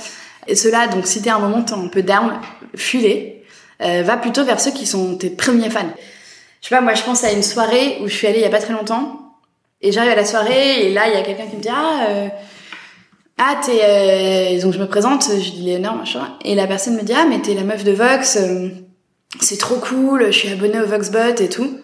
Et 0.47 0.55
cela, 0.55 0.89
donc 0.89 1.07
si 1.07 1.23
t'es 1.23 1.31
à 1.31 1.37
un 1.37 1.39
moment 1.39 1.65
un 1.73 1.89
peu 1.89 2.03
down, 2.03 2.33
fuis 2.75 3.33
euh, 3.83 4.03
va 4.03 4.17
plutôt 4.17 4.45
vers 4.45 4.61
ceux 4.61 4.71
qui 4.71 4.87
sont 4.87 5.17
tes 5.17 5.31
premiers 5.31 5.71
fans. 5.71 5.93
Je 6.61 6.69
sais 6.69 6.75
pas, 6.75 6.81
moi 6.81 6.95
je 6.95 7.03
pense 7.03 7.25
à 7.25 7.33
une 7.33 7.43
soirée 7.43 7.99
où 8.01 8.09
je 8.09 8.15
suis 8.15 8.27
allée 8.27 8.39
il 8.39 8.43
y 8.43 8.47
a 8.47 8.51
pas 8.51 8.61
très 8.61 8.73
longtemps, 8.73 9.35
et 9.83 9.93
j'arrive 9.93 10.13
à 10.13 10.17
la 10.17 10.25
soirée, 10.25 10.87
et 10.87 10.93
là 10.93 11.09
il 11.09 11.15
y 11.15 11.17
a 11.17 11.23
quelqu'un 11.23 11.47
qui 11.47 11.57
me 11.57 11.61
dit 11.61 11.69
ah 11.71 12.07
euh, 12.09 12.29
ah 13.39 13.61
t'es 13.65 13.81
euh... 13.83 14.63
donc 14.63 14.73
je 14.73 14.79
me 14.79 14.87
présente, 14.87 15.25
je 15.29 15.51
dis 15.51 15.63
Léonore 15.63 15.97
machin, 15.97 16.37
et 16.45 16.55
la 16.55 16.67
personne 16.67 16.97
me 16.97 17.03
dit 17.03 17.13
ah 17.15 17.27
mais 17.29 17.41
t'es 17.41 17.55
la 17.55 17.65
meuf 17.65 17.85
de 17.85 17.93
Vox, 17.93 18.37
euh, 18.37 18.69
c'est 19.41 19.59
trop 19.59 19.77
cool, 19.77 20.27
je 20.27 20.39
suis 20.39 20.49
abonnée 20.49 20.81
au 20.81 20.87
Voxbot 20.87 21.37
et 21.41 21.49
tout. 21.49 21.79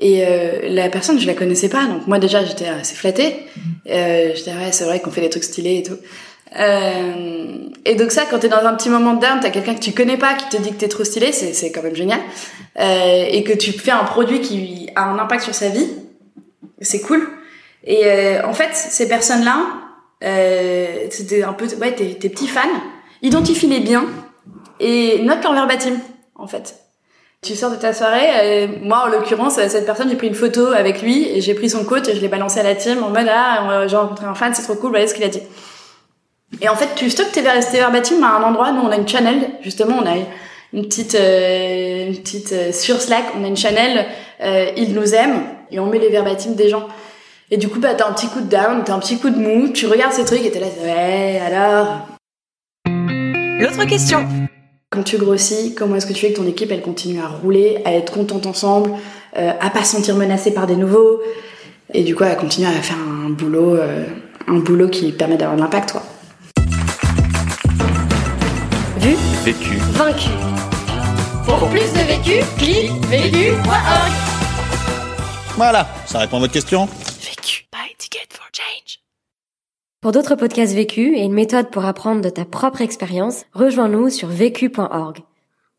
Et 0.00 0.24
euh, 0.24 0.68
la 0.68 0.88
personne, 0.90 1.18
je 1.18 1.26
la 1.26 1.34
connaissais 1.34 1.68
pas, 1.68 1.86
donc 1.86 2.06
moi 2.06 2.20
déjà 2.20 2.44
j'étais 2.44 2.68
assez 2.68 2.94
flattée. 2.94 3.34
Euh, 3.90 4.30
j'étais 4.34 4.52
ouais, 4.52 4.70
c'est 4.70 4.84
vrai 4.84 5.00
qu'on 5.00 5.10
fait 5.10 5.20
des 5.20 5.30
trucs 5.30 5.44
stylés 5.44 5.78
et 5.78 5.82
tout. 5.82 5.96
Euh, 6.56 7.68
et 7.84 7.94
donc 7.94 8.10
ça, 8.10 8.24
quand 8.30 8.38
t'es 8.38 8.48
dans 8.48 8.64
un 8.64 8.74
petit 8.74 8.88
moment 8.88 9.14
de 9.14 9.20
down, 9.20 9.38
t'as 9.40 9.50
quelqu'un 9.50 9.74
que 9.74 9.80
tu 9.80 9.92
connais 9.92 10.16
pas 10.16 10.34
qui 10.34 10.48
te 10.48 10.60
dit 10.60 10.70
que 10.70 10.76
t'es 10.76 10.88
trop 10.88 11.04
stylé, 11.04 11.32
c'est, 11.32 11.72
quand 11.72 11.82
même 11.82 11.94
génial. 11.94 12.20
Euh, 12.78 13.24
et 13.28 13.42
que 13.44 13.52
tu 13.52 13.72
fais 13.72 13.90
un 13.90 14.04
produit 14.04 14.40
qui 14.40 14.88
a 14.94 15.04
un 15.04 15.18
impact 15.18 15.44
sur 15.44 15.54
sa 15.54 15.68
vie, 15.68 15.88
c'est 16.80 17.00
cool. 17.00 17.26
Et 17.84 18.06
euh, 18.06 18.46
en 18.46 18.52
fait, 18.52 18.74
ces 18.74 19.08
personnes-là, 19.08 19.66
euh, 20.24 21.06
c'était 21.10 21.42
un 21.42 21.52
peu, 21.52 21.66
ouais, 21.80 21.94
tes, 21.94 22.14
tes 22.14 22.28
petits 22.28 22.48
fans, 22.48 22.60
identifie-les 23.22 23.80
bien 23.80 24.04
et 24.80 25.22
note 25.22 25.42
leur 25.42 25.54
verbatim, 25.54 25.94
en 26.34 26.46
fait. 26.46 26.76
Tu 27.40 27.54
sors 27.54 27.70
de 27.70 27.76
ta 27.76 27.92
soirée, 27.92 28.28
euh, 28.42 28.66
moi 28.82 29.04
en 29.04 29.06
l'occurrence, 29.06 29.54
cette 29.54 29.86
personne, 29.86 30.08
j'ai 30.08 30.16
pris 30.16 30.26
une 30.26 30.34
photo 30.34 30.66
avec 30.66 31.02
lui 31.02 31.28
et 31.28 31.40
j'ai 31.40 31.54
pris 31.54 31.70
son 31.70 31.84
coach 31.84 32.08
et 32.08 32.16
je 32.16 32.20
l'ai 32.20 32.26
balancé 32.26 32.58
à 32.58 32.64
la 32.64 32.74
team 32.74 33.00
en 33.04 33.10
mode 33.10 33.28
ah, 33.30 33.86
j'ai 33.86 33.96
rencontré 33.96 34.26
un 34.26 34.34
fan, 34.34 34.52
c'est 34.54 34.64
trop 34.64 34.74
cool, 34.74 34.90
voilà 34.90 35.06
ce 35.06 35.14
qu'il 35.14 35.22
a 35.22 35.28
dit. 35.28 35.42
Et 36.60 36.68
en 36.68 36.74
fait, 36.74 36.88
tu 36.96 37.10
stockes 37.10 37.32
tes, 37.32 37.42
tes 37.42 37.78
verbatim 37.78 38.22
à 38.22 38.38
un 38.38 38.42
endroit. 38.42 38.72
Nous, 38.72 38.80
on 38.80 38.90
a 38.90 38.96
une 38.96 39.08
channel, 39.08 39.50
justement, 39.62 39.96
on 40.02 40.06
a 40.06 40.14
une 40.72 40.82
petite, 40.82 41.14
euh, 41.14 42.08
une 42.08 42.16
petite 42.16 42.52
euh, 42.52 42.72
sur 42.72 43.00
Slack, 43.00 43.24
on 43.38 43.44
a 43.44 43.48
une 43.48 43.56
channel, 43.56 44.06
euh, 44.42 44.70
ils 44.76 44.92
nous 44.94 45.14
aiment, 45.14 45.42
et 45.70 45.78
on 45.78 45.86
met 45.86 45.98
les 45.98 46.08
verbatim 46.08 46.54
des 46.54 46.68
gens. 46.68 46.88
Et 47.50 47.56
du 47.56 47.68
coup, 47.68 47.80
bah, 47.80 47.94
t'as 47.94 48.08
un 48.08 48.12
petit 48.12 48.28
coup 48.28 48.40
de 48.40 48.48
down, 48.48 48.82
t'as 48.84 48.94
un 48.94 48.98
petit 48.98 49.18
coup 49.18 49.30
de 49.30 49.38
mou, 49.38 49.68
tu 49.68 49.86
regardes 49.86 50.12
ces 50.12 50.24
trucs 50.24 50.44
et 50.44 50.50
t'es 50.50 50.60
là, 50.60 50.66
ouais, 50.82 51.40
alors? 51.46 52.08
L'autre 52.86 53.84
question. 53.86 54.26
Quand 54.90 55.02
tu 55.02 55.16
grossis, 55.16 55.74
comment 55.74 55.96
est-ce 55.96 56.06
que 56.06 56.12
tu 56.12 56.20
fais 56.20 56.32
que 56.32 56.38
ton 56.38 56.46
équipe, 56.46 56.70
elle 56.72 56.82
continue 56.82 57.20
à 57.20 57.28
rouler, 57.28 57.80
à 57.84 57.92
être 57.92 58.12
contente 58.12 58.46
ensemble, 58.46 58.90
euh, 59.36 59.52
à 59.60 59.70
pas 59.70 59.84
se 59.84 59.96
sentir 59.96 60.16
menacée 60.16 60.52
par 60.52 60.66
des 60.66 60.76
nouveaux, 60.76 61.20
et 61.94 62.04
du 62.04 62.14
coup, 62.14 62.24
à 62.24 62.34
continuer 62.34 62.68
à 62.68 62.72
faire 62.82 62.96
un 62.98 63.30
boulot, 63.30 63.78
un 64.46 64.58
boulot 64.58 64.88
qui 64.88 65.12
permet 65.12 65.36
d'avoir 65.36 65.56
de 65.56 65.62
l'impact, 65.62 65.92
quoi? 65.92 66.02
Vu 69.00 69.14
Vécu. 69.44 69.76
Vaincu. 69.92 70.30
Pour 71.44 71.68
plus 71.68 71.92
de 71.92 72.06
vécu, 72.06 72.44
clique 72.58 72.90
vécu.org. 73.06 74.12
Voilà, 75.56 75.86
ça 76.06 76.18
répond 76.18 76.38
à 76.38 76.40
votre 76.40 76.52
question 76.52 76.86
Vécu. 77.20 77.66
Buy 77.72 77.94
ticket 77.96 78.26
for 78.30 78.46
change. 78.52 78.98
Pour 80.00 80.12
d'autres 80.12 80.34
podcasts 80.34 80.74
vécus 80.74 81.16
et 81.16 81.22
une 81.22 81.32
méthode 81.32 81.70
pour 81.70 81.84
apprendre 81.84 82.22
de 82.22 82.28
ta 82.28 82.44
propre 82.44 82.80
expérience, 82.80 83.44
rejoins-nous 83.52 84.10
sur 84.10 84.28
vécu.org. 84.28 85.18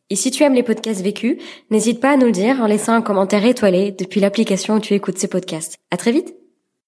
Et 0.10 0.16
si 0.16 0.32
tu 0.32 0.44
aimes 0.44 0.56
les 0.56 0.64
podcasts 0.64 1.02
vécus, 1.02 1.42
n'hésite 1.70 2.00
pas 2.00 2.12
à 2.12 2.18
nous 2.18 2.28
le 2.28 2.32
dire 2.32 2.62
en 2.62 2.68
laissant 2.68 2.94
un 2.94 3.02
commentaire 3.02 3.46
étoilé 3.46 3.92
depuis 3.92 4.22
l'application 4.22 4.76
où 4.76 4.80
tu 4.80 4.94
écoutes 4.94 5.18
ces 5.18 5.28
podcasts. 5.28 5.78
À 5.92 5.98
très 5.98 6.12
vite! 6.12 6.39